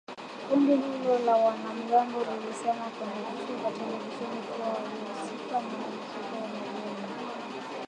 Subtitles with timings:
[0.47, 7.01] Kundi hilo la wanamgambo lilisema kwenye vituo vya televisheni kuwa walihusika na mlipuko wa mabomu